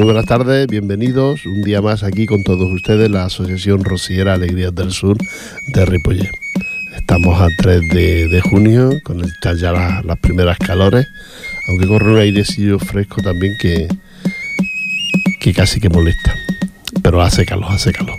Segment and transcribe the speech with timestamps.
[0.00, 4.74] Muy buenas tardes, bienvenidos un día más aquí con todos ustedes, la Asociación Rociera Alegrías
[4.74, 5.18] del Sur
[5.74, 6.30] de Ripollet.
[6.96, 11.06] Estamos a 3 de, junio, con el, ya las, primeras calores,
[11.68, 13.88] aunque corre un airecillo fresco también que,
[15.38, 16.34] que casi que molesta.
[17.02, 18.18] Pero hace calor, hace calor.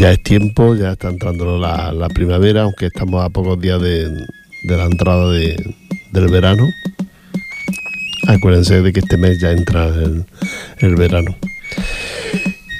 [0.00, 4.26] Ya es tiempo, ya está entrando la, primavera, aunque estamos a pocos días de,
[4.64, 6.66] la entrada del verano.
[8.26, 9.88] Acuérdense de que este mes ya entra
[10.78, 11.36] el, verano.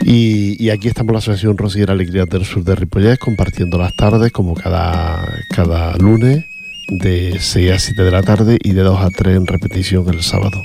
[0.04, 4.54] Y, aquí estamos la Asociación Rosier Alegría del Sur de Ripollés compartiendo las tardes como
[4.54, 6.44] cada, cada lunes
[6.88, 10.22] de 6 a 7 de la tarde y de 2 a 3 en repetición el
[10.22, 10.62] sábado.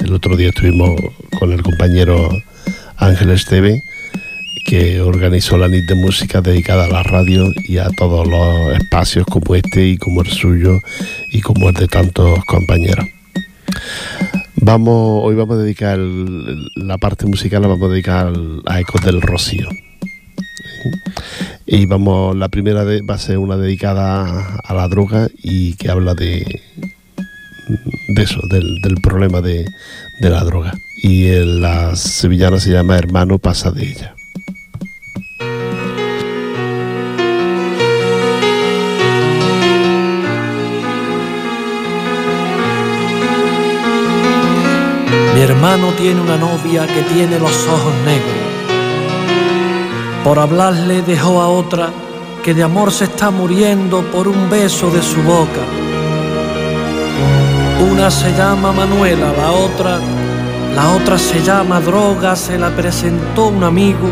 [0.00, 1.00] El otro día estuvimos
[1.38, 2.30] con el compañero
[2.96, 3.82] Ángel Esteve
[4.66, 9.26] que organizó la NIT de música dedicada a la radio y a todos los espacios
[9.26, 10.80] como este y como el suyo
[11.32, 13.06] y como el de tantos compañeros.
[14.62, 18.32] Vamos, hoy vamos a dedicar la parte musical la vamos a dedicar
[18.66, 19.68] a Ecos del Rocío.
[21.66, 26.14] Y vamos, la primera va a ser una dedicada a la droga y que habla
[26.14, 26.62] de,
[28.08, 29.66] de eso, del, problema de,
[30.20, 30.74] de, la droga.
[31.02, 34.14] Y la sevillana se llama Hermano pasa de ella.
[45.72, 48.34] Hermano tiene una novia que tiene los ojos negros.
[50.24, 51.90] Por hablarle dejó a otra
[52.42, 55.62] que de amor se está muriendo por un beso de su boca.
[57.88, 60.00] Una se llama Manuela, la otra,
[60.74, 64.08] la otra se llama Droga, se la presentó un amigo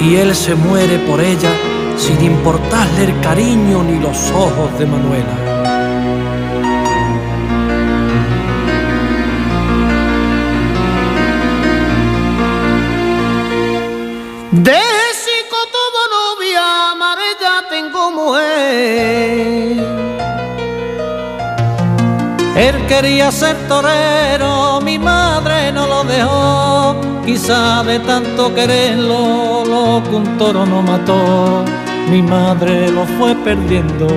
[0.00, 1.50] y él se muere por ella
[1.96, 5.39] sin importarle el cariño ni los ojos de Manuela.
[22.90, 26.96] Quería ser torero, mi madre no lo dejó.
[27.24, 31.64] Quizá de tanto quererlo, lo que un toro no mató,
[32.10, 34.08] mi madre lo fue perdiendo.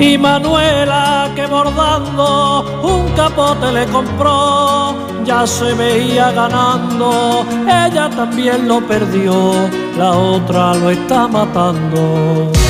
[0.00, 8.80] Y Manuela que bordando un capote le compró ya se veía ganando, ella también lo
[8.86, 9.52] perdió,
[9.96, 12.63] la otra lo está matando.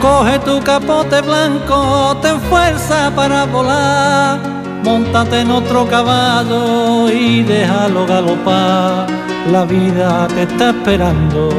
[0.00, 4.38] Coge tu capote blanco, ten fuerza para volar.
[4.84, 9.06] Móntate en otro caballo y déjalo galopar.
[9.50, 11.50] La vida te está esperando.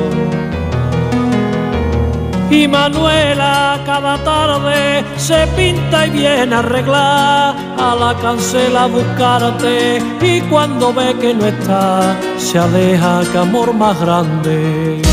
[2.49, 7.55] Y Manuela cada tarde se pinta y viene a arreglar.
[7.77, 13.73] A la cancela a buscarte y cuando ve que no está, se aleja que amor
[13.73, 15.06] más grande.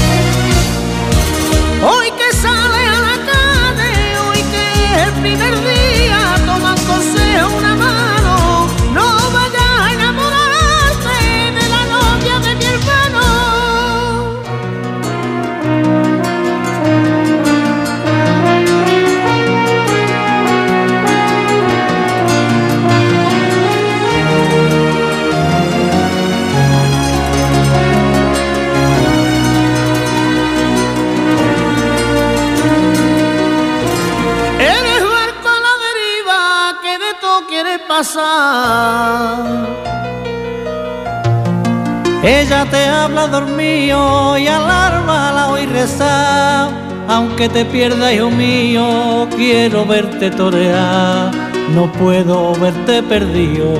[42.25, 46.71] Ella te habla dormido y al alma la oí rezar.
[47.07, 51.31] Aunque te pierda, hijo mío, quiero verte torear.
[51.73, 53.75] No puedo verte perdido.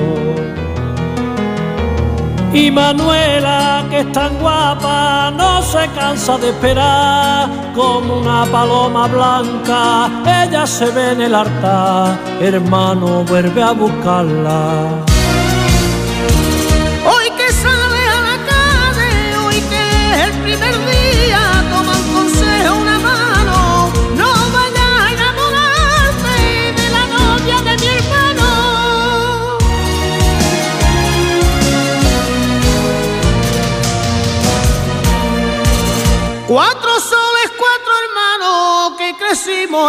[2.55, 7.49] Y Manuela, que es tan guapa, no se cansa de esperar.
[7.75, 12.17] Como una paloma blanca, ella se ve en el altar.
[12.39, 15.14] Hermano, vuelve a buscarla.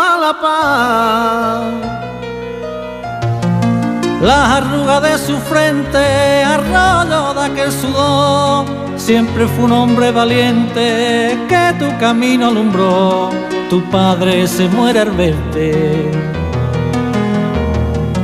[0.01, 1.97] A la paz.
[4.21, 8.65] Las arrugas de su frente, arroyo de aquel sudor,
[8.97, 13.31] siempre fue un hombre valiente que tu camino alumbró.
[13.71, 16.11] Tu padre se muere al verte.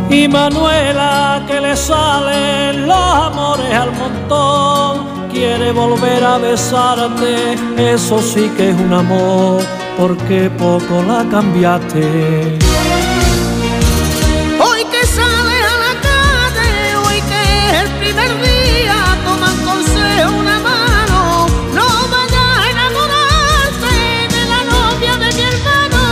[0.09, 8.51] Y Manuela que le salen los amores al montón, quiere volver a besarte, eso sí
[8.57, 9.63] que es un amor,
[9.97, 12.59] porque poco la cambiaste.
[14.61, 20.59] Hoy que sales a la calle, hoy que es el primer día, toman consejo una
[20.61, 23.95] mano, no vayas a enamorarte
[24.35, 26.03] de la novia de mi hermano.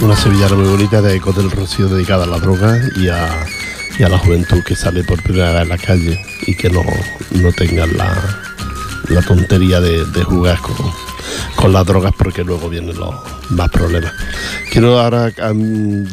[0.00, 3.46] Una sevillana muy bonita de Ecos del Rocío dedicada a la droga y a,
[3.98, 6.82] y a la juventud que sale por primera vez a la calle y que no,
[7.32, 8.40] no tengan la,
[9.08, 10.76] la tontería de, de jugar con,
[11.54, 13.14] con las drogas porque luego vienen los
[13.50, 14.12] más problemas.
[14.70, 15.32] Quiero ahora,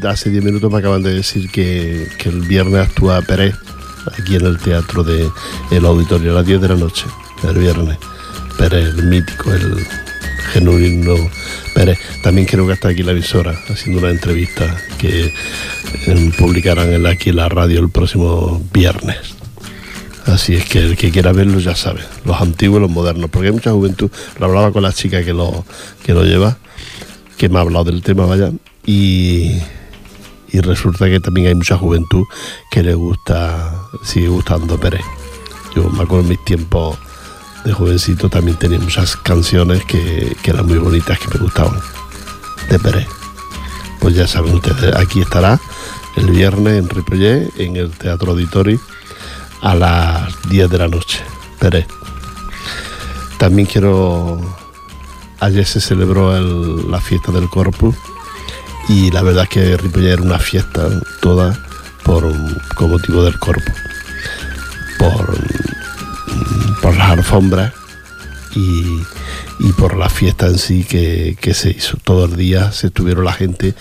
[0.07, 3.55] hace 10 minutos me acaban de decir que, que el viernes actúa Pérez
[4.17, 5.29] aquí en el teatro de
[5.71, 7.05] el auditorio a las 10 de la noche,
[7.47, 7.97] el viernes.
[8.57, 9.85] Pérez, el mítico, el
[10.53, 11.15] genuino
[12.21, 15.33] También creo que está aquí la emisora haciendo una entrevista que
[16.07, 19.17] eh, publicarán aquí en la radio el próximo viernes.
[20.25, 23.47] Así es que el que quiera verlo ya sabe, los antiguos y los modernos, porque
[23.47, 24.09] hay mucha juventud.
[24.39, 25.65] Lo hablaba con la chica que lo,
[26.05, 26.57] que lo lleva,
[27.37, 28.51] que me ha hablado del tema, vaya,
[28.85, 29.51] y,
[30.51, 32.23] y resulta que también hay mucha juventud
[32.71, 33.75] que le gusta,
[34.05, 35.03] sigue gustando Pérez.
[35.75, 36.97] Yo me acuerdo en mis tiempos
[37.65, 41.79] de jovencito también tenía muchas canciones que, que eran muy bonitas, que me gustaban,
[42.69, 43.07] de Pérez.
[43.99, 45.59] Pues ya saben ustedes, aquí estará
[46.17, 48.79] el viernes en Ripollet, en el Teatro Auditori,
[49.61, 51.23] a las 10 de la noche.
[51.59, 51.85] Pérez.
[53.37, 54.39] También quiero...
[55.39, 57.95] Ayer se celebró el- la fiesta del Corpus
[58.87, 60.87] y la verdad es que Ripollet era una fiesta
[61.21, 61.57] toda
[62.03, 62.31] por,
[62.75, 63.73] con motivo del Corpus.
[64.97, 65.37] Por,
[66.81, 67.73] por las alfombras
[68.55, 69.01] y,
[69.59, 71.97] y por la fiesta en sí que, que se hizo.
[72.03, 73.73] Todo el día se estuvieron la gente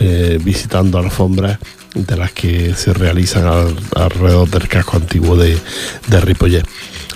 [0.00, 1.58] eh, visitando alfombras
[1.94, 5.58] de las que se realizan al- alrededor del casco antiguo de,
[6.08, 6.66] de Ripollet.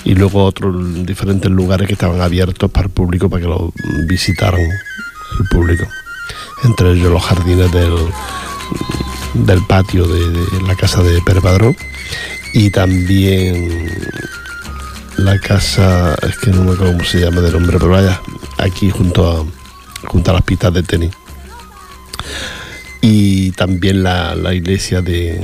[0.04, 3.72] Y luego otros diferentes lugares que estaban abiertos para el público para que lo
[4.08, 5.84] visitaran el público.
[6.64, 7.94] Entre ellos los jardines del,
[9.34, 11.76] del patio de, la casa de Pérez Padrón
[12.54, 13.90] y también
[15.24, 18.20] la casa, es que no me acuerdo cómo se llama del nombre, pero vaya,
[18.58, 21.10] aquí junto a, junto a las pistas de tenis.
[23.00, 25.40] Y también la, la iglesia de,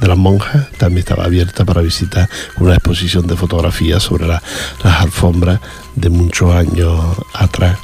[0.00, 2.28] de las monjas también estaba abierta para visitar
[2.58, 4.42] una exposición de fotografías sobre la-
[4.82, 5.60] las alfombras
[5.96, 7.78] de muchos años atrás.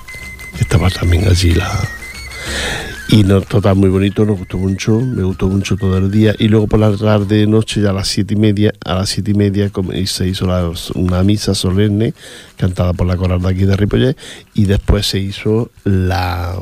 [0.58, 1.70] Estaba también allí la,
[3.08, 6.34] y no, total, muy bonito, nos gustó mucho, me gustó mucho todo el día.
[6.38, 9.30] Y luego por la tarde, noche, ya a las siete y media, a las siete
[9.30, 9.70] y media
[10.06, 10.46] se hizo
[10.94, 12.12] una misa solemne
[12.56, 14.16] cantada por la coral de aquí de Ripollet.
[14.52, 16.54] Y después se hizo la.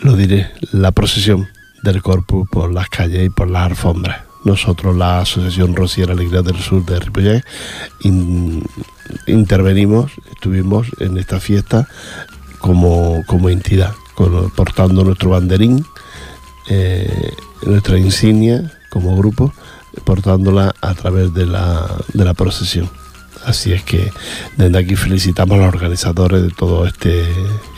[0.00, 1.48] Lo diré, la procesión
[1.82, 4.22] del Corpus por las calles y por las alfombras.
[4.44, 7.44] Nosotros, la Asociación Rociera Alegría del Sur de Ripollet,
[8.00, 8.64] in-
[9.28, 11.88] intervenimos, estuvimos en esta fiesta
[12.62, 13.92] como, como entidad,
[14.56, 15.84] portando nuestro banderín,
[16.70, 17.34] eh,
[17.66, 19.52] nuestra insignia como grupo,
[20.04, 22.88] portándola a través de la, de la procesión.
[23.44, 24.12] Así es que
[24.56, 27.26] desde aquí felicitamos a los organizadores de todo este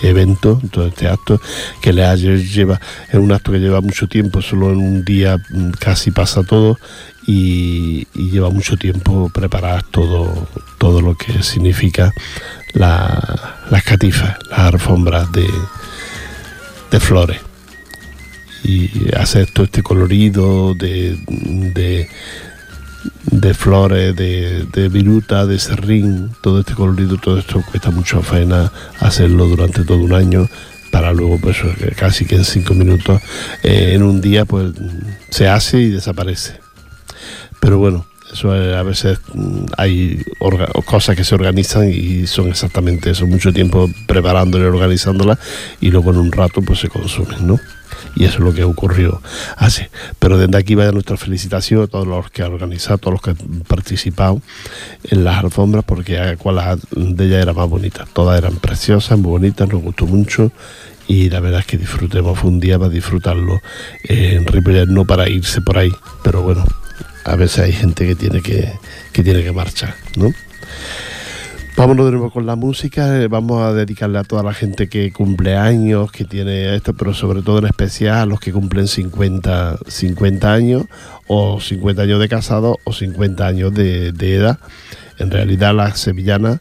[0.02, 1.40] evento, todo este acto,
[1.80, 5.70] que le lleva, es un acto que lleva mucho tiempo, solo en un día mm,
[5.78, 6.78] casi pasa todo
[7.26, 12.12] y, y lleva mucho tiempo preparar todo, todo lo que significa
[12.74, 15.48] la- las catifas, las alfombras de,
[16.90, 17.40] de flores.
[18.62, 22.08] Y hacer todo este colorido de, de,
[23.30, 28.72] de flores, de, de viruta, de serrín, todo este colorido, todo esto cuesta mucha faena
[29.00, 30.48] hacerlo durante todo un año
[30.90, 31.58] para luego pues
[31.96, 33.20] casi que en cinco minutos
[33.64, 34.72] eh, en un día pues
[35.28, 36.60] se hace y desaparece.
[37.60, 38.06] Pero bueno,
[38.44, 40.22] a veces mm, hay
[40.84, 45.38] cosas que se organizan y son exactamente eso, mucho tiempo preparándola y organizándola
[45.80, 47.60] y luego en un rato pues se consumen, ¿no?
[48.16, 49.20] Y eso es lo que ocurrió
[49.56, 49.82] así.
[50.18, 53.22] Pero desde aquí vaya nuestra felicitación a todos los que han organizado, a todos los
[53.22, 54.40] que han participado
[55.04, 58.06] en las alfombras, porque a cuál de ellas era más bonita.
[58.12, 60.52] Todas eran preciosas, muy bonitas, nos gustó mucho
[61.06, 63.60] y la verdad es que disfrutemos, fue un día para disfrutarlo
[64.04, 66.64] en Ripollet, no para irse por ahí, pero bueno,
[67.24, 68.72] a veces hay gente que tiene que,
[69.12, 70.32] que tiene que marchar, ¿no?
[71.76, 75.12] Vámonos de nuevo con la música, eh, vamos a dedicarle a toda la gente que
[75.12, 79.78] cumple años, que tiene esto, pero sobre todo en especial a los que cumplen 50,
[79.88, 80.84] 50 años
[81.26, 84.60] o 50 años de casado o 50 años de, de edad.
[85.18, 86.60] En realidad la sevillana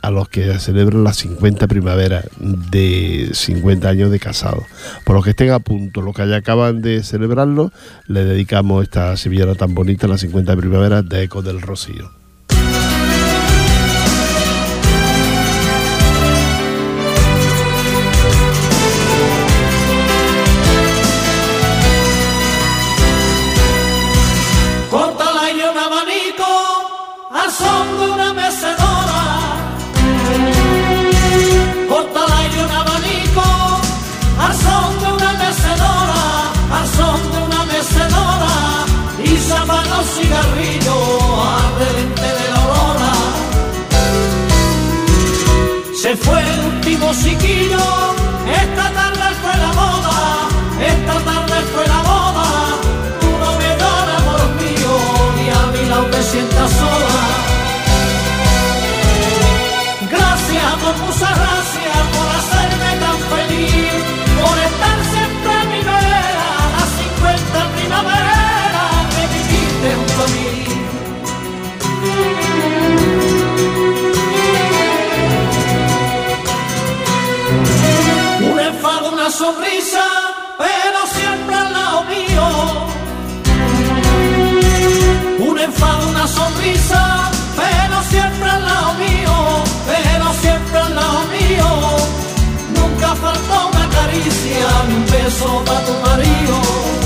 [0.00, 4.64] a los que celebran las 50 primaveras de 50 años de casado.
[5.04, 7.70] Por los que estén a punto, los que ya acaban de celebrarlo,
[8.06, 12.17] le dedicamos esta sevillana tan bonita, las 50 primaveras de Eco del Rocío.
[94.88, 96.97] Un beso para tu marido.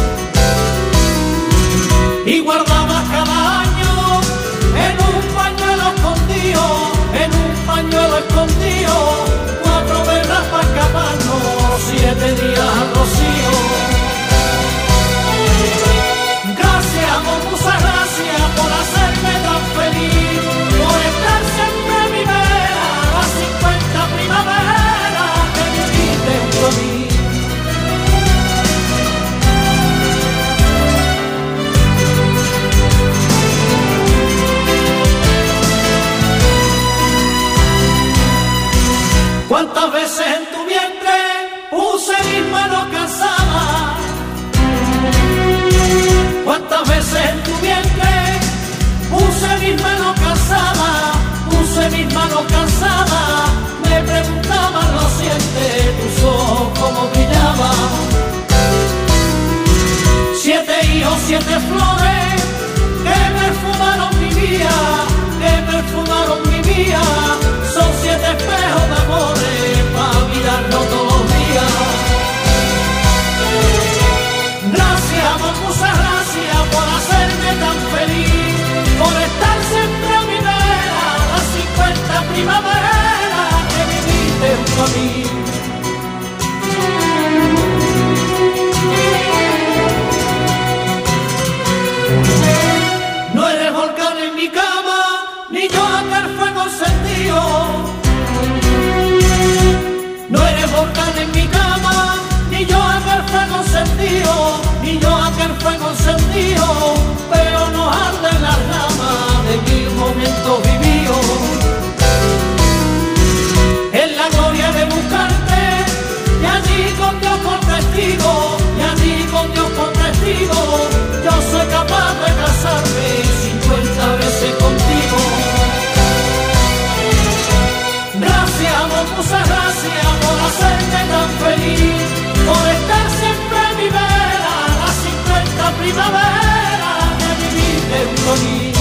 [131.12, 132.02] Tan feliz,
[132.49, 138.73] por estar siempre a mi vera, las 50 primaveras que viviste junto a mí.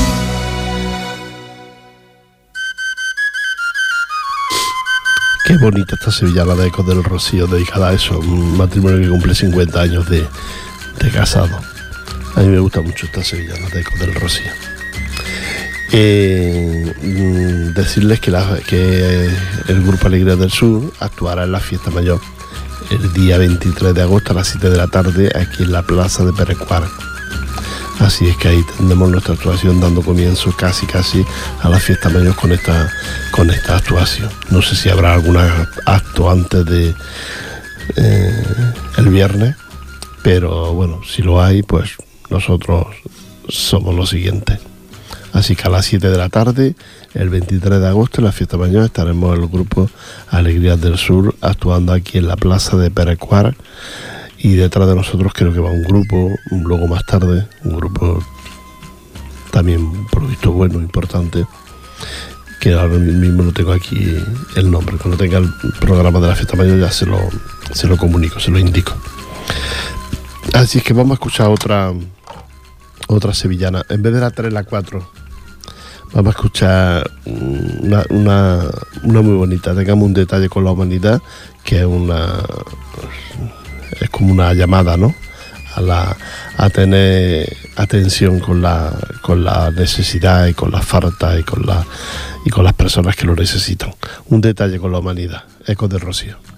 [5.46, 9.36] Qué bonita esta sevillana de Ecos del Rocío, dedicada a eso, un matrimonio que cumple
[9.36, 10.26] 50 años de,
[11.00, 11.60] de casado.
[12.36, 14.52] A mí me gusta mucho esta sevillana de Ecos del Rocío.
[15.94, 16.94] Eh,
[17.76, 18.32] decirles que
[19.68, 22.22] el Grupo Alegría del Sur actuará en la fiesta mayor
[22.90, 26.26] el día 23 de agosto a las 7 de la tarde aquí en la plaza
[26.26, 26.84] de Perecuar.
[28.00, 31.24] Así es que ahí tendremos nuestra actuación dando comienzo casi casi
[31.62, 32.92] a la fiesta mayor con esta,
[33.32, 34.30] con esta actuación.
[34.50, 36.96] No sé si habrá algún acto antes de,
[37.96, 38.46] eh,
[38.98, 39.56] el viernes,
[40.24, 41.92] pero bueno, si lo hay, pues
[42.30, 42.88] nosotros
[43.48, 44.60] somos los siguientes.
[45.34, 46.76] Así que a las 7 de la tarde,
[47.14, 49.90] el 23 de agosto, en la fiesta mañana, estaremos el grupo
[50.30, 53.56] Alegrías del Sur actuando aquí en la plaza de Perecuar.
[54.38, 58.22] Y detrás de nosotros creo que va un grupo, luego más tarde, un grupo
[59.52, 61.46] también por lo visto bueno, importante,
[62.60, 64.18] que ahora mismo no tengo aquí
[64.56, 64.98] el nombre.
[64.98, 67.20] Cuando tenga el programa de la fiesta mayor ya se lo,
[67.72, 68.94] se lo comunico, se lo indico.
[70.54, 71.94] Así es que vamos a escuchar otra
[73.08, 73.84] otra sevillana.
[73.90, 75.21] En vez de la 3, la 4.
[76.14, 78.70] Vamos a escuchar una, una,
[79.04, 79.74] muy bonita.
[79.74, 81.22] Tengamos un detalle con la humanidad,
[81.64, 82.44] que es una.
[84.00, 85.16] Es como una llamada, ¿no?
[85.76, 86.18] A, la,
[86.58, 91.86] a tener atención con la, con la necesidad y con la falta y con, la,
[92.46, 93.94] y con las personas que lo necesitan.
[94.28, 95.44] Un detalle con la humanidad.
[95.66, 96.51] Eco de Rocío.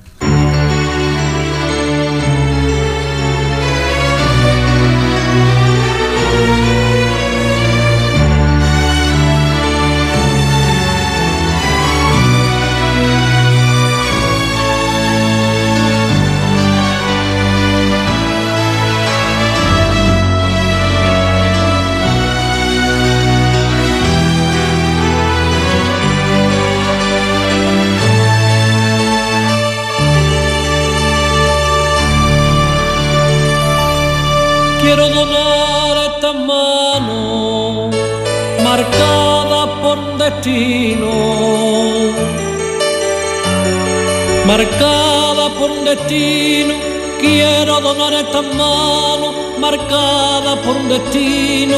[44.46, 46.76] Marcadas por un destino.
[47.20, 51.78] Quiero donar estas manos marcadas por un destino,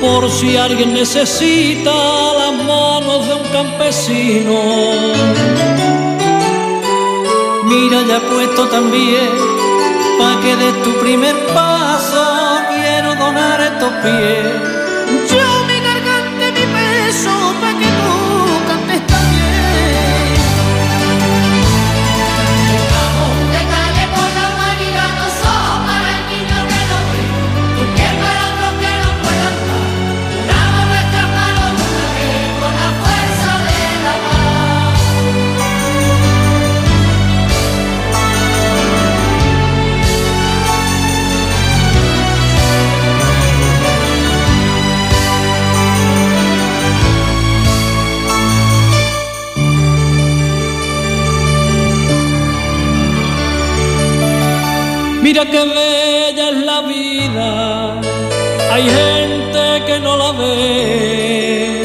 [0.00, 4.58] por si alguien necesita las manos de un campesino.
[7.64, 9.30] Mira, ya puesto también
[10.18, 12.24] pa' que des tu primer paso.
[12.70, 14.75] Quiero donar estos pies.
[55.26, 58.00] Mira qué bella es la vida,
[58.70, 61.82] hay gente que no la ve.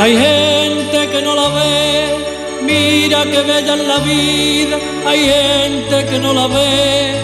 [0.00, 2.16] Hay gente que no la ve,
[2.62, 7.20] mira qué bella es la vida, hay gente que no la ve.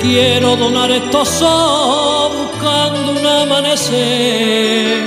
[0.00, 5.04] Quiero donar estos ojos buscando un amanecer.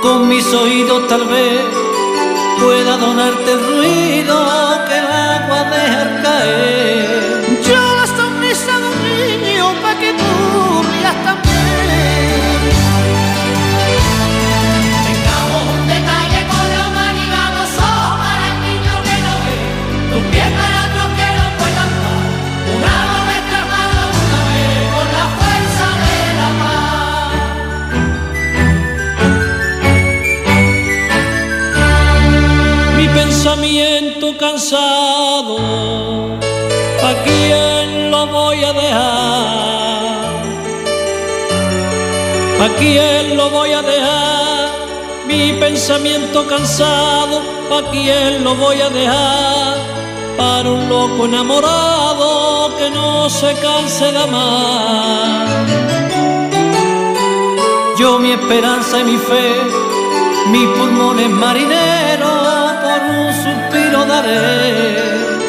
[0.00, 1.60] Con mis oídos tal vez
[2.58, 4.67] pueda donarte ruido
[6.48, 6.97] है
[42.78, 44.68] quién lo voy a dejar?
[45.26, 47.42] Mi pensamiento cansado,
[47.76, 49.76] ¿a quién lo voy a dejar?
[50.36, 55.46] Para un loco enamorado que no se canse de amar.
[57.98, 59.54] Yo mi esperanza y mi fe,
[60.52, 65.47] mis pulmones marineros, por un suspiro daré.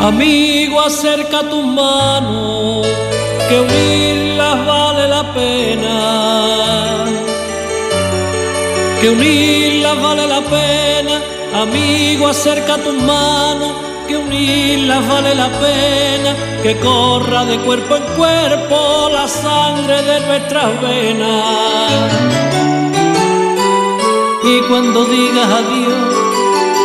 [0.00, 2.86] Amigo, acerca tus manos
[3.48, 7.04] que unirlas vale la pena,
[9.00, 11.22] que unirlas vale la pena,
[11.62, 13.72] amigo acerca tus manos,
[14.06, 20.80] que unirlas vale la pena, que corra de cuerpo en cuerpo la sangre de nuestras
[20.82, 22.12] venas.
[24.44, 26.14] Y cuando digas adiós,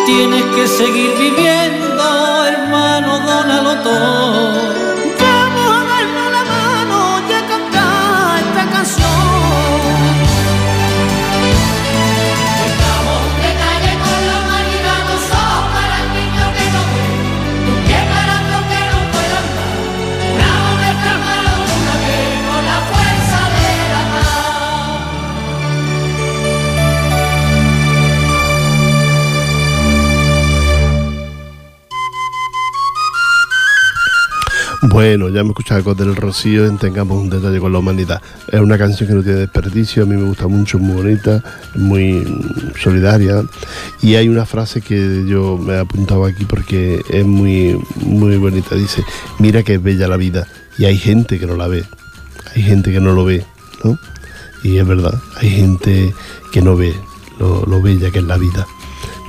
[0.05, 1.80] tienes que seguir viviendo,
[3.41, 4.90] hermano, dónalo todo.
[34.91, 38.21] Bueno, ya me escuchaba con del Rocío en Tengamos un detalle con la humanidad.
[38.51, 41.41] Es una canción que no tiene desperdicio, a mí me gusta mucho, muy bonita,
[41.75, 43.41] muy mm, solidaria.
[44.01, 48.75] Y hay una frase que yo me he apuntado aquí porque es muy, muy bonita.
[48.75, 49.01] Dice,
[49.39, 50.45] mira que es bella la vida.
[50.77, 51.85] Y hay gente que no la ve,
[52.53, 53.45] hay gente que no lo ve,
[53.85, 53.97] ¿no?
[54.61, 56.13] Y es verdad, hay gente
[56.51, 56.93] que no ve
[57.39, 58.67] lo bella que es la vida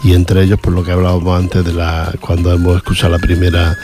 [0.04, 3.76] y entre ellos por lo que hablábamos antes de la cuando hemos escuchado la primera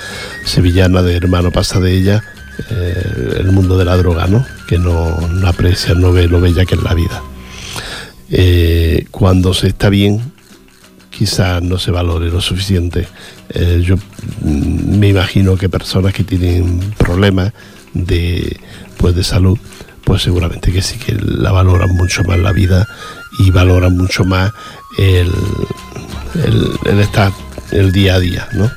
[0.44, 2.22] sevillana de hermano pasa de ella
[2.70, 6.74] eh, el mundo de la droga no que no, aprecia no ve lo bella que
[6.74, 7.22] es la vida.
[8.30, 10.32] Eh, cuando se está bien
[11.10, 13.08] quizás no se valore lo suficiente.
[13.48, 13.96] Eh, yo
[14.42, 17.52] me imagino que personas que tienen problemas
[17.94, 18.60] de
[18.98, 19.58] pues de salud
[20.04, 22.86] pues seguramente que sí que la valoran mucho más la vida
[23.40, 24.52] y valoran mucho más
[24.98, 25.32] el,
[26.44, 27.32] el, el estar
[27.70, 28.70] el día a día, ¿no?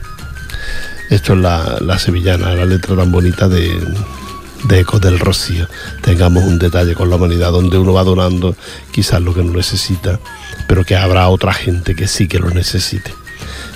[1.10, 3.70] Esto es la, la sevillana, la letra tan bonita de,
[4.64, 5.68] de Ecos del Rocío.
[6.02, 8.56] Tengamos un detalle con la humanidad donde uno va donando
[8.92, 10.20] quizás lo que no necesita,
[10.68, 13.14] pero que habrá otra gente que sí que lo necesite.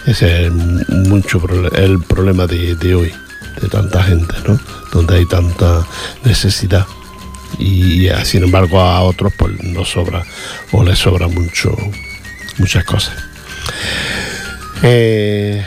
[0.06, 1.42] Ese es mucho
[1.74, 3.12] el problema de, de hoy,
[3.62, 4.60] de tanta gente, ¿no?
[4.94, 5.86] Donde hay tanta
[6.24, 6.86] necesidad
[7.58, 10.26] y eh, sin embargo a otros pues no sobra
[10.72, 11.76] o les sobra mucho
[12.58, 13.16] muchas cosas.
[14.84, 15.64] Eh,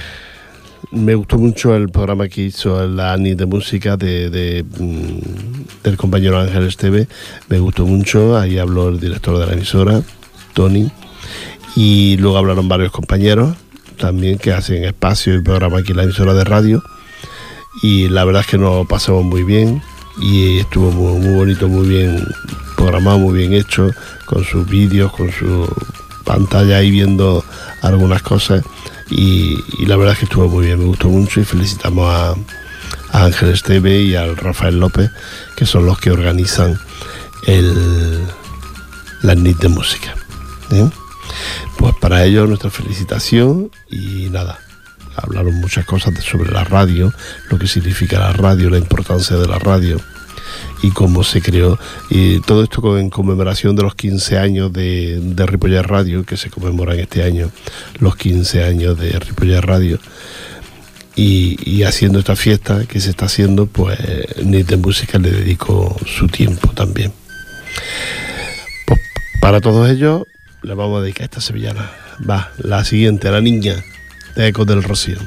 [0.90, 6.38] me gustó mucho el programa que hizo la ANI de música de, mm, del compañero
[6.38, 7.08] Ángel Esteve.
[7.48, 10.02] Me gustó mucho ahí habló el director de la emisora
[10.54, 10.90] Tony
[11.76, 13.56] y luego hablaron varios compañeros
[13.98, 16.82] también que hacen espacio y programa aquí en la emisora de radio
[17.82, 19.82] y la verdad es que nos pasamos muy bien
[20.20, 22.24] y estuvo muy, muy bonito, muy bien
[22.76, 23.90] programado, muy bien hecho,
[24.26, 25.68] con sus vídeos, con su
[26.28, 27.42] pantalla ahí viendo
[27.80, 28.62] algunas cosas
[29.10, 32.34] y, y la verdad es que estuvo muy bien, me gustó mucho y felicitamos a,
[33.12, 35.10] a Ángel Esteve y al Rafael López,
[35.56, 36.78] que son los que organizan
[37.46, 38.20] el,
[39.22, 40.14] la NIT de música.
[40.70, 40.90] ¿eh?
[41.78, 44.58] Pues para ellos nuestra felicitación y nada,
[45.16, 47.10] hablaron muchas cosas sobre la radio,
[47.50, 49.98] lo que significa la radio, la importancia de la radio
[50.82, 51.78] y cómo se creó.
[52.10, 56.50] Y todo esto en conmemoración de los 15 años de, de Ripollet Radio, que se
[56.50, 57.50] conmemoran este año,
[57.98, 59.98] los 15 años de Ripollet Radio.
[61.20, 63.98] Y, haciendo esta fiesta que se está haciendo, pues
[64.36, 67.12] de Música le dedicó su tiempo también.
[68.86, 69.00] Pues
[69.40, 70.22] para todos ellos,
[70.62, 71.90] le vamos a dedicar esta sevillana.
[72.28, 73.74] Va, la siguiente, la niña
[74.36, 75.18] de Ecos del Rocío.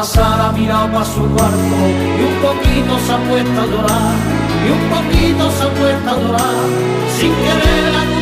[0.00, 4.14] Ha mirado para su cuarto y un poquito se ha puesto a llorar,
[4.64, 6.66] y un poquito se ha puesto a llorar.
[7.18, 8.17] Sin querer ayudaba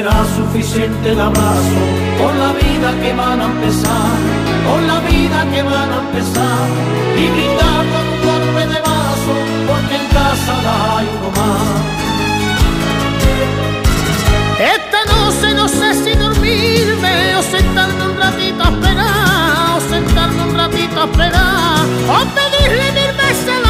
[0.00, 1.80] será suficiente el abrazo
[2.20, 4.16] con la vida que van a empezar?
[4.68, 6.66] Con la vida que van a empezar
[7.22, 9.34] y brindar con un golpe de vaso
[9.68, 11.68] porque en casa la hay uno más.
[14.76, 20.54] Esta noche no sé si dormirme o sentarme un ratito a esperar, o sentarme un
[20.62, 21.80] ratito a esperar,
[22.14, 23.69] o pedirle mil veces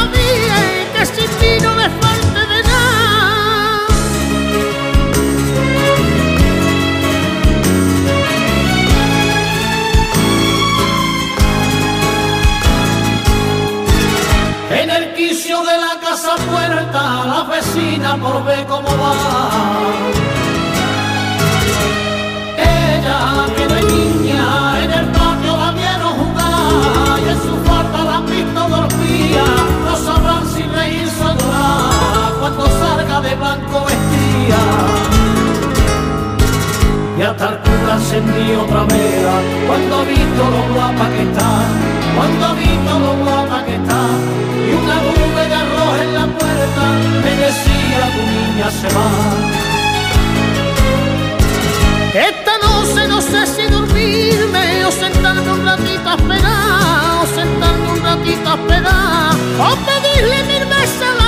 [17.45, 19.15] vecina por ver cómo va.
[22.59, 28.17] Ella que es niña, en el patio la vieron jugar y en su falta la
[28.17, 29.45] han visto dormida.
[29.85, 34.63] No sabrán si reírse o llorar cuando salga de blanco vestida.
[37.19, 41.51] Y hasta el cura encendió otra vela cuando visto lo guapa que está,
[42.17, 44.03] cuando ha visto lo guapa que está.
[44.69, 46.85] Y una nube de arroz en la puerta
[47.25, 49.11] me decía tu niña se va.
[52.13, 58.03] Esta noche no sé si dormirme o sentarme un ratito a esperar, o sentarme un
[58.03, 61.20] ratito a esperar, o pedirle mil veces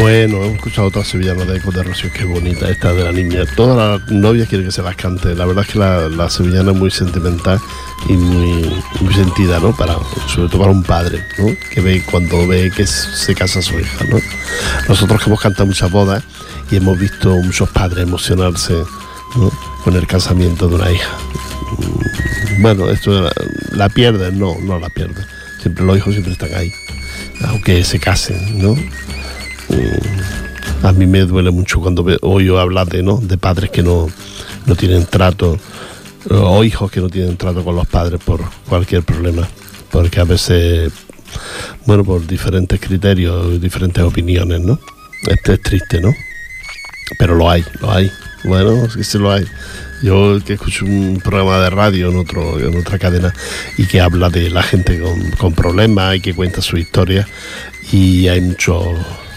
[0.00, 3.44] Bueno, hemos escuchado otra sevillana de Ecos de Rocío, qué bonita esta de la niña.
[3.54, 5.34] Todas las novias quieren que se las cante.
[5.34, 7.60] La verdad es que la, la sevillana es muy sentimental
[8.08, 9.76] y muy, muy sentida, ¿no?
[9.76, 11.48] Para, sobre todo para un padre, ¿no?
[11.70, 14.18] Que ve cuando ve que se casa su hija, ¿no?
[14.88, 16.24] Nosotros que hemos cantado muchas bodas
[16.70, 18.74] y hemos visto muchos padres emocionarse.
[19.84, 21.16] Con el casamiento de una hija.
[21.78, 23.32] Mm, Bueno, esto la,
[23.72, 25.24] la pierden, no, no la pierden.
[25.62, 26.72] Siempre los hijos siempre están ahí,
[27.46, 28.74] aunque se casen, ¿no?
[30.82, 33.18] A mí me duele mucho cuando oigo hablar de, ¿no?
[33.18, 34.08] de padres que no,
[34.66, 35.58] no tienen trato
[36.28, 39.48] o hijos que no tienen trato con los padres por cualquier problema.
[39.90, 40.92] Porque a veces,
[41.86, 44.78] bueno, por diferentes criterios, diferentes opiniones, ¿no?
[45.26, 46.14] Este es triste, ¿no?
[47.18, 48.10] Pero lo hay, lo hay.
[48.44, 49.44] Bueno, que sí lo hay.
[50.02, 53.34] Yo que escucho un programa de radio en, otro, en otra cadena
[53.76, 57.28] y que habla de la gente con, con problemas y que cuenta su historia
[57.92, 58.96] y hay muchos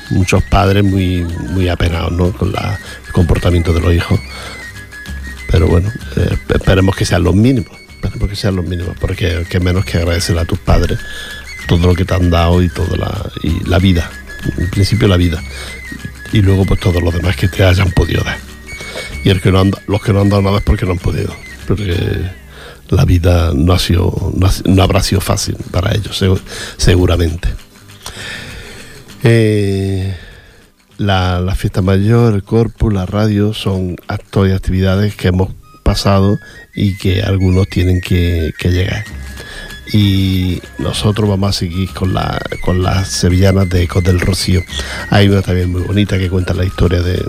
[0.09, 2.31] muchos padres muy muy apenados ¿no?
[2.31, 4.19] con el comportamiento de los hijos.
[5.49, 9.59] Pero bueno, eh, esperemos que sean los mínimos, esperemos que sean los mínimos, porque que
[9.59, 10.99] menos que agradecer a tus padres
[11.67, 13.31] todo lo que te han dado y toda la,
[13.65, 14.09] la vida,
[14.57, 15.41] en principio la vida,
[16.31, 18.37] y luego pues todo lo demás que te hayan podido dar.
[19.23, 21.35] Y el que no los que no han dado nada es porque no han podido,
[21.67, 21.95] porque
[22.89, 26.41] la vida no, ha sido, no, no habrá sido fácil para ellos, segu-
[26.77, 27.47] seguramente.
[29.23, 30.15] Eh,
[30.97, 36.39] la, la fiesta mayor, el corpus, la radio son actos y actividades que hemos pasado
[36.73, 39.05] y que algunos tienen que, llegar.
[39.91, 44.61] Y nosotros vamos a seguir con, la, con las sevillanas de Ecos del Rocío.
[45.09, 47.23] Hay una también muy bonita que cuenta la historia de,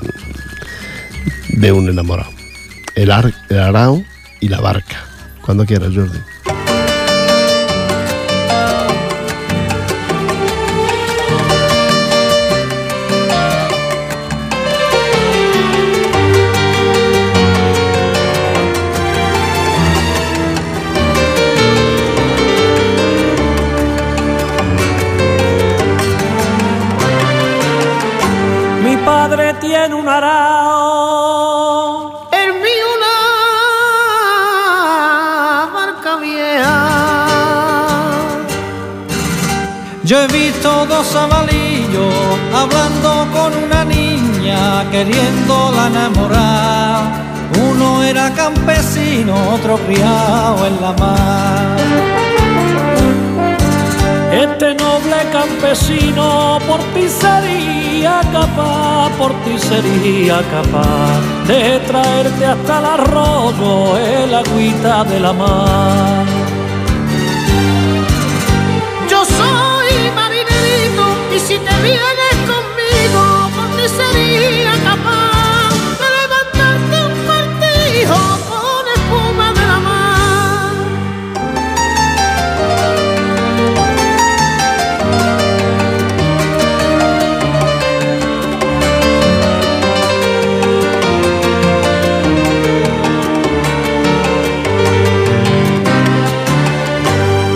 [1.48, 2.30] de un enamorado.
[2.94, 4.02] El, ar, el arao
[4.40, 5.04] y la barca.
[5.42, 6.18] Cuando quieras, Jordi.
[40.04, 42.14] Yo he visto dos zabalillos
[42.54, 47.24] hablando con una niña queriéndola enamorar.
[47.70, 51.76] Uno era campesino, otro criado en la mar.
[54.30, 62.84] Este noble campesino por ti sería capaz, por ti sería capaz de traerte hasta el
[62.84, 66.43] arroyo el agüita de la mar.
[71.84, 73.22] Vienes conmigo,
[73.54, 78.16] por ti sería capaz de levantarte un partido
[78.50, 80.72] con espuma de la mar.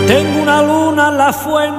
[0.07, 1.78] Tengo una luna en la fuente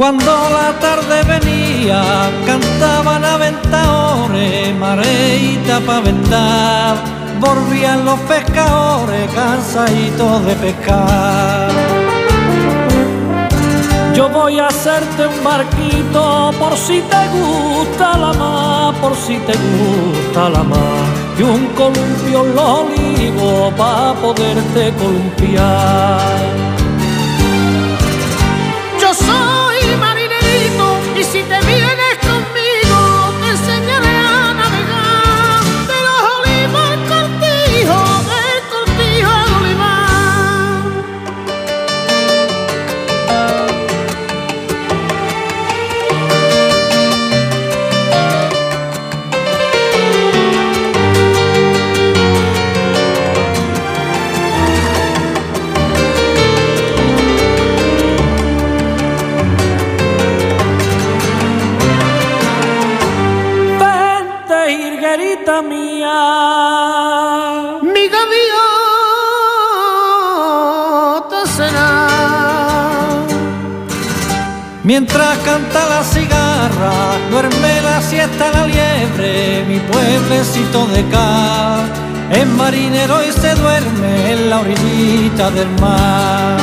[0.00, 6.96] Cuando la tarde venía, cantaban aventadores, mareita pa' aventar.
[7.38, 11.68] Volvían los pescadores cansaditos de pescar.
[14.14, 19.52] Yo voy a hacerte un barquito por si te gusta la mar, por si te
[19.52, 21.04] gusta la mar.
[21.38, 26.59] Y un columpio en los para poderte columpiar.
[80.30, 81.86] Pueblecito de acá.
[82.30, 86.56] Es marinero y se duerme en la orillita del mar.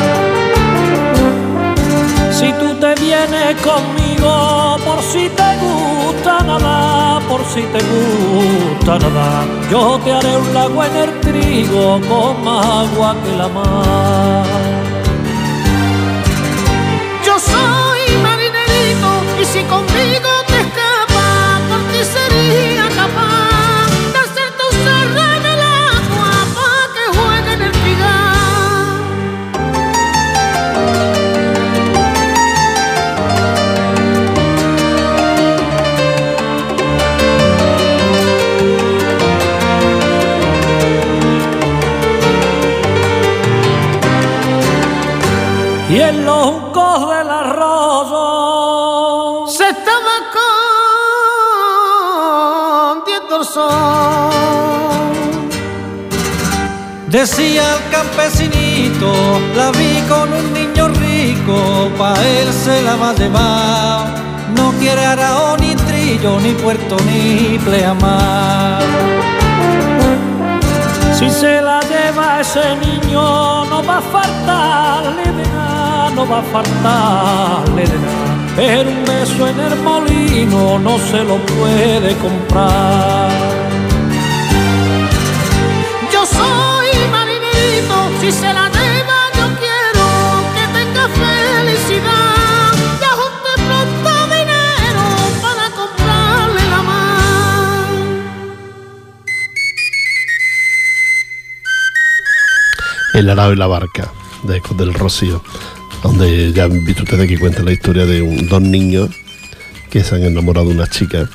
[2.31, 9.45] Si tú te vienes conmigo, por si te gusta nada, por si te gusta nada,
[9.69, 14.45] yo te haré un lago en el trigo con agua que la mar.
[17.25, 19.09] Yo soy marinerito
[19.41, 20.16] y si conmigo
[46.09, 48.27] en los juncos arroyo
[49.47, 50.11] Se estaba
[52.95, 54.31] escondiendo el sol.
[57.07, 59.09] Decía el campesinito,
[59.55, 64.05] la vi con un niño rico, pa' él se la va a llevar.
[64.57, 68.83] No quiere arao ni trillo, ni puerto, ni pleamar.
[71.17, 71.79] Si se la
[72.39, 78.27] ese niño, no va a faltarle de nada, no va a faltarle de nada.
[78.55, 83.29] Pero un beso en el molino no se lo puede comprar.
[86.11, 88.66] Yo soy marinerito, si se la
[103.17, 104.11] El arao y la barca,
[104.43, 105.41] de Ecos del Rocío,
[106.03, 109.09] donde ya han visto ustedes que cuenta la historia de dos niños
[109.89, 111.27] que se han enamorado de una chica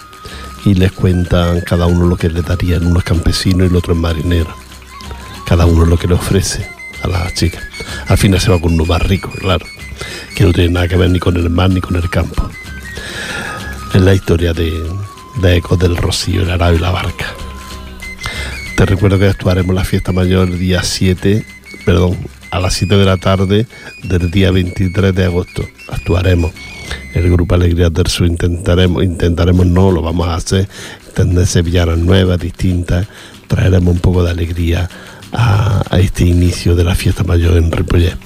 [0.64, 3.95] y les cuentan cada uno lo que le darían, uno es campesino y el otro
[3.95, 4.55] es marinero.
[5.45, 6.64] Cada uno lo que le ofrece
[7.03, 7.59] a la chica.
[8.07, 9.66] Al final se va con uno más rico, claro,
[10.37, 12.49] que no tiene nada que ver ni con el mar ni con el campo.
[13.93, 14.89] Es la historia de,
[15.41, 17.26] de Ecos del Rocío, el arado y la barca.
[18.76, 21.45] Te recuerdo que actuaremos la fiesta mayor el día 7,
[21.85, 22.16] perdón,
[22.51, 23.66] a las 7 de la tarde
[24.03, 25.62] del día 23 de agosto.
[25.89, 26.53] Actuaremos
[27.14, 28.26] el grupo Alegrías del Sur.
[28.26, 30.68] Intentaremos, intentaremos no, lo vamos a hacer,
[31.14, 33.07] tener sevillanas nuevas, distintas.
[33.47, 34.89] Traeremos un poco de alegría
[35.33, 38.16] a, este inicio de la fiesta mayor en Ripollet.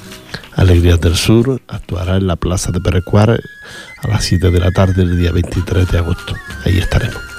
[0.54, 5.04] Alegrías del Sur actuará en la Plaza de Perecuar a las 7 de la tarde
[5.04, 6.34] del día 23 de agosto.
[6.64, 7.35] Ahí estaremos.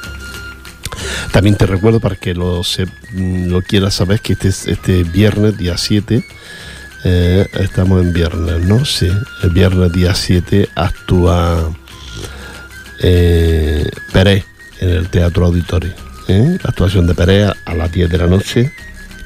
[1.31, 5.77] También te recuerdo para que lo, se, lo quieras saber que este, este viernes, día
[5.77, 6.23] 7,
[7.03, 8.83] eh, estamos en viernes, ¿no?
[8.85, 9.09] Sí,
[9.43, 11.71] el viernes día 7 actúa
[13.01, 14.45] eh, Pérez
[14.79, 15.93] en el Teatro Auditorio.
[16.27, 16.57] ¿eh?
[16.63, 18.71] Actuación de Pérez a las 10 de la noche,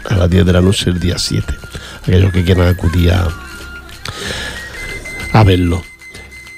[0.10, 1.54] a las 10 de la noche el día 7.
[2.04, 3.14] Aquellos que quieran acudir
[5.34, 5.84] a verlo.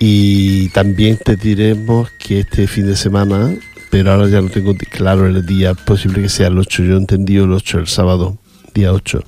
[0.06, 3.54] Y también te diremos que este fin de semana,
[3.94, 6.98] pero ahora ya no tengo claro el día, posible que sea el 8, yo he
[6.98, 8.40] entendido el 8, el sábado,
[8.74, 9.24] día 8.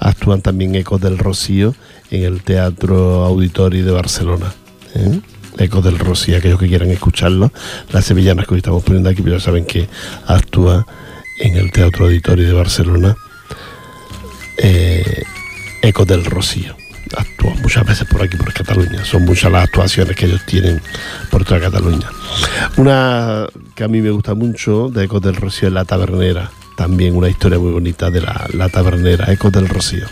[0.00, 1.76] Actúan también Ecos del Rocío
[2.10, 4.52] en el Teatro Auditorio de Barcelona.
[4.96, 5.20] ¿eh?
[5.58, 7.52] Ecos del Rocío, aquellos que quieran escucharlo.
[7.92, 9.88] Las sevillanas que hoy estamos poniendo aquí, pero ya saben que
[10.26, 10.84] actúa
[11.38, 13.16] en el Teatro Auditorio de Barcelona.
[14.56, 15.22] Eh,
[15.80, 16.74] Ecos del Rocío
[17.16, 19.04] actúan muchas veces por aquí, por Cataluña.
[19.04, 20.80] Son muchas las actuaciones que ellos tienen
[21.30, 22.08] por toda Cataluña.
[22.76, 26.50] Una que a mí me gusta mucho de Ecos del Rocío es La Tabernera.
[26.76, 30.06] También una historia muy bonita de la, la Tabernera, Ecos del Rocío.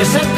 [0.00, 0.37] Ella y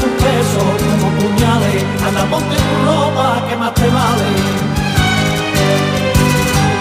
[0.00, 0.62] su peso
[1.00, 4.30] como puñales, anda ponte tu ropa que más te vale.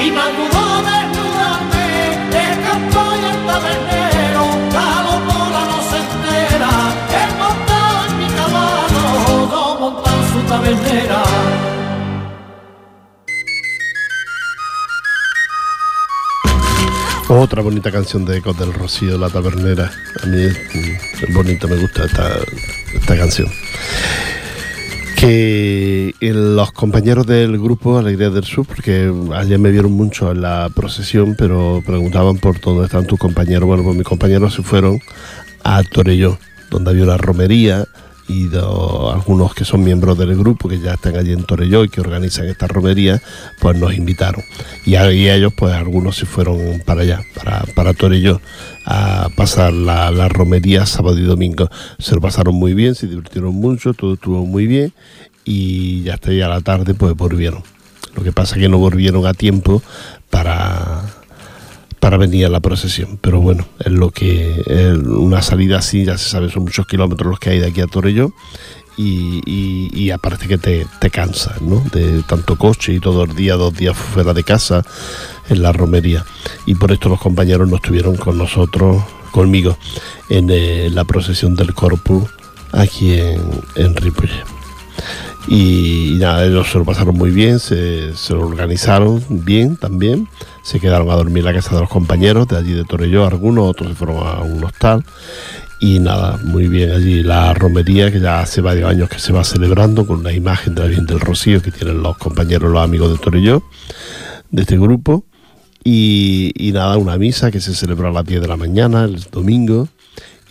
[0.05, 0.25] Y a
[0.89, 1.87] desnudarme,
[2.51, 4.43] escapó y el tabernero,
[4.73, 6.71] la no se entera,
[7.21, 9.03] él montado en mi caballo,
[9.51, 11.26] yo montado en su tabernera.
[17.39, 19.91] Otra bonita canción de Ecos del Rocío, La Tabernera.
[20.23, 20.57] A mí es,
[21.21, 22.31] es bonita, me gusta esta,
[22.95, 23.47] esta canción.
[25.15, 30.71] Que los compañeros del grupo Alegría del Sur, porque ayer me vieron mucho en la
[30.73, 33.67] procesión, pero preguntaban por dónde están tus compañeros.
[33.67, 34.99] Bueno, pues mis compañeros se fueron
[35.63, 36.39] a Torelló,
[36.71, 37.85] donde había una romería
[38.27, 42.01] y algunos que son miembros del grupo que ya están allí en Torelló y que
[42.01, 43.21] organizan esta romería,
[43.59, 44.43] pues nos invitaron.
[44.85, 48.41] Y ellos, pues algunos se fueron para allá, para, para Torelló,
[48.85, 51.69] a pasar la, romería sábado y domingo.
[51.99, 54.93] Se lo pasaron muy bien, se divirtieron mucho, todo estuvo muy bien
[55.45, 57.63] y ya hasta ahí a la tarde pues volvieron.
[58.15, 59.81] Lo que pasa es que no volvieron a tiempo
[60.29, 61.16] para
[61.99, 63.17] para venir a la procesión.
[63.21, 67.29] Pero bueno, es lo que es una salida así, ya se sabe, son muchos kilómetros
[67.29, 68.31] los que hay de aquí a Torelló.
[68.99, 70.11] Y, y-
[70.47, 71.83] que te, te cansas, ¿no?
[71.91, 74.83] De tanto coche y todo el día, dos días fuera de casa,
[75.49, 76.25] en la romería.
[76.65, 79.77] Y por esto los compañeros no estuvieron con nosotros, conmigo,
[80.29, 82.23] en eh, la procesión del Corpus
[82.71, 83.41] aquí en,
[83.75, 83.95] en.
[85.47, 90.27] Y, nada, ellos se lo pasaron muy bien, se, se lo organizaron bien también.
[90.61, 93.69] Se quedaron a dormir en la casa de los compañeros de allí de Torelló, algunos,
[93.69, 95.05] otros se fueron a un hostal.
[95.79, 99.43] Y nada, muy bien allí la romería que ya hace varios años que se va
[99.43, 103.11] celebrando con una imagen de la Virgen del Rocío que tienen los compañeros, los amigos
[103.11, 103.63] de Torelló,
[104.49, 105.23] de este grupo.
[105.83, 109.21] Y, y nada, una misa que se celebró a las 10 de la mañana, el
[109.31, 109.87] domingo,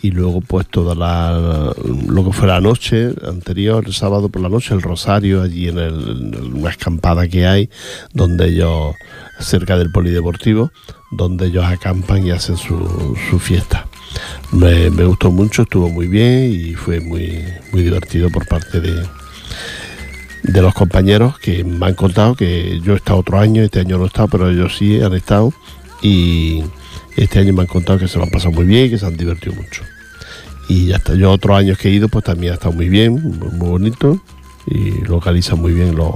[0.01, 1.73] y luego pues toda la
[2.07, 5.79] lo que fue la noche anterior, el sábado por la noche, el rosario allí en,
[5.79, 7.69] el, una escampada que hay,
[8.13, 8.95] donde ellos,
[9.39, 10.71] cerca del polideportivo,
[11.11, 13.87] donde ellos acampan y hacen su, su fiesta.
[14.51, 19.03] Me, me gustó mucho, estuvo muy bien y fue muy, muy divertido por parte de,
[20.43, 23.97] de los compañeros que me han contado que yo he estado otro año, este año
[23.97, 25.53] no he estado, pero ellos sí han estado
[26.01, 26.63] y
[27.17, 29.17] este año me han contado que se lo han pasado muy bien que se han
[29.17, 29.83] divertido mucho.
[30.69, 33.13] Y ya está, yo otros años que he ido pues también ha estado muy bien,
[33.13, 34.21] muy, bonito
[34.65, 36.15] y localizan muy bien los,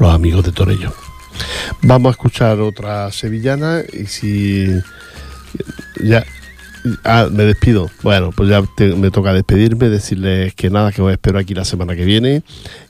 [0.00, 0.92] amigos de Torello.
[1.82, 4.68] Vamos a escuchar otra sevillana y si
[6.02, 6.24] ya
[7.04, 7.90] Ah, me despido.
[8.02, 8.62] Bueno, pues ya
[8.96, 12.42] me toca despedirme, decirles que nada, que os espero aquí la semana que viene,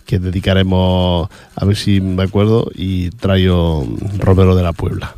[0.06, 3.86] que dedicaremos, a ver si me acuerdo, y traigo
[4.18, 5.16] Romero de la Puebla.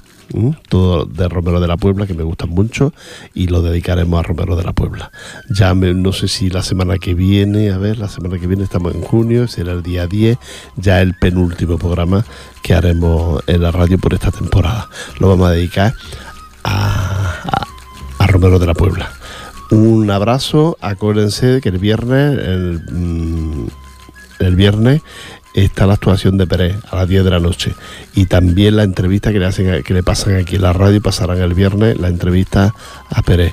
[0.69, 2.93] Todo de Romero de la Puebla, que me gustan mucho,
[3.35, 5.11] y lo dedicaremos a Romero de la Puebla.
[5.51, 8.95] Ya no sé si la semana que viene, a ver, la semana que viene estamos
[8.95, 10.39] en junio, será el día 10,
[10.77, 12.25] ya el penúltimo programa
[12.63, 14.89] que haremos en la radio por esta temporada.
[15.19, 15.95] Lo vamos a dedicar
[16.65, 17.67] a,
[18.19, 19.11] a- Romero de la Puebla.
[19.71, 23.67] Un abrazo, acuérdense que el viernes, el, mm,
[24.39, 25.03] el viernes
[25.55, 27.75] está la actuación de Pérez a las 10 de la noche.
[28.15, 31.41] Y también la entrevista que le hacen que le pasan aquí en la radio pasarán
[31.41, 32.75] el viernes la entrevista
[33.11, 33.53] a Pérez.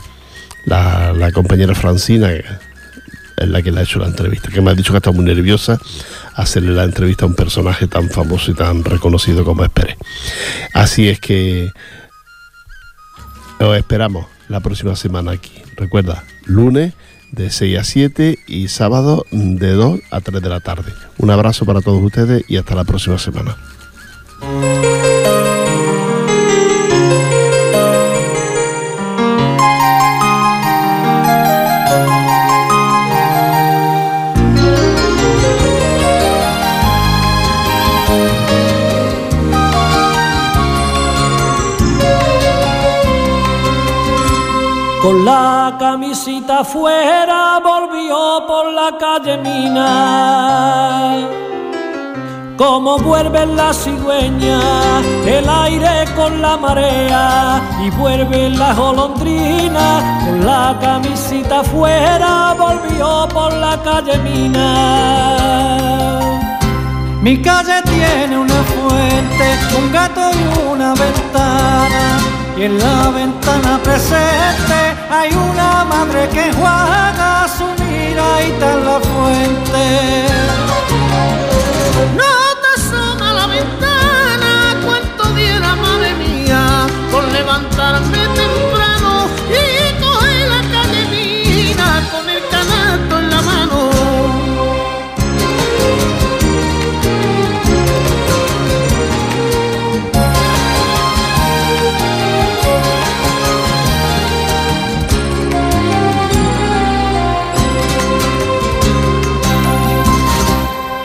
[0.65, 2.45] La, la compañera Francina es
[3.47, 5.79] la que le ha hecho la entrevista que me ha dicho que está muy nerviosa
[6.35, 9.97] hacerle la entrevista a un personaje tan famoso y tan reconocido como es Pérez.
[10.73, 11.71] Así es que
[13.59, 15.61] os esperamos la próxima semana aquí.
[15.75, 16.93] Recuerda, lunes
[17.31, 20.93] de 6 a 7 y sábado de 2 a 3 de la tarde.
[21.17, 23.55] Un abrazo para todos ustedes y hasta la próxima semana.
[45.01, 51.27] Con la camisilla afuera volvió por la calle Mina.
[52.57, 54.59] Como vuelven la cigüeña,
[55.25, 60.21] el aire con la marea y vuelve la golondrina.
[60.25, 64.59] Con la camisita afuera volvió por la calle Mina.
[67.21, 72.38] Mi calle tiene una fuente, un gato y una ventana.
[72.59, 74.79] Y en la ventana presente
[75.09, 79.85] hay una madre que juega su miraita en la fuente.
[82.21, 88.18] No te asoma la ventana, cuento viera, madre mía, con levantarme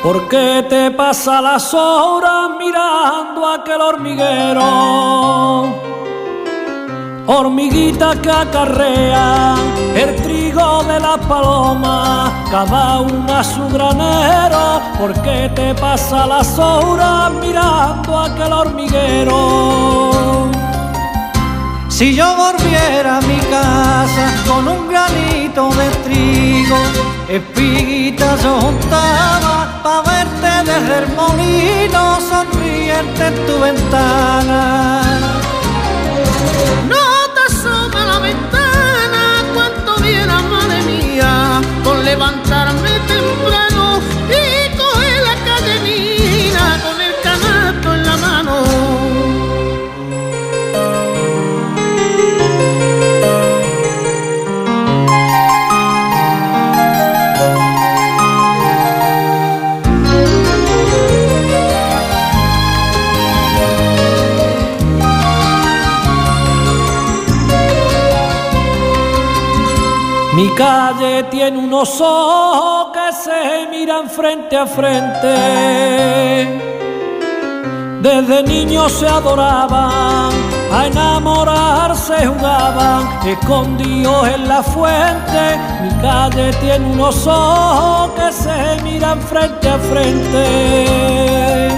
[0.04, 4.60] ¿Por qué te pasa las horas mirando aquel hormiguero?
[7.26, 9.54] Hormiguita que acarrea
[9.94, 14.82] el trigo de la paloma, cada una su granero.
[15.00, 20.50] ¿Por qué te pasa las horas mirando aquel hormiguero?
[21.88, 26.76] Si yo volviera a mi casa con un granito de trigo,
[27.26, 34.62] espiguitas yo juntaba pa' verte desde el molino sonriente en tu ventana.
[36.92, 37.04] No
[37.34, 39.22] te asoma la ventana,
[39.54, 44.00] cuento viera, madre mía, con levantarme temprano
[70.34, 75.34] Mi calle tiene unos ojos que se miran frente a frente.
[78.02, 80.32] Desde niños se adoraban,
[80.72, 85.56] a enamorarse jugaban, escondidos en la fuente.
[85.82, 91.68] Mi calle tiene unos ojos que se miran frente a frente.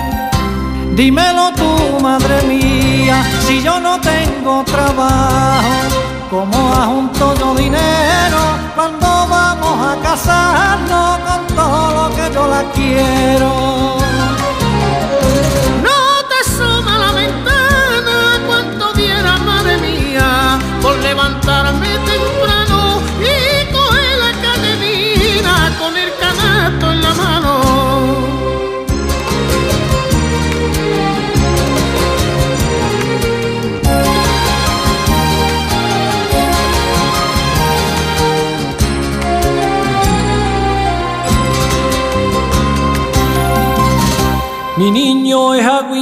[0.95, 8.39] Dímelo tú, madre mía, si yo no tengo trabajo, ¿cómo ajunto yo dinero
[8.75, 14.06] cuando vamos a casarnos con todo lo que yo la quiero?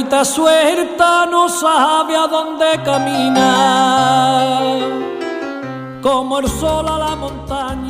[0.05, 4.61] Es agüita suelta, no sabe a dónde camina,
[6.01, 7.84] como el sol a la montaña.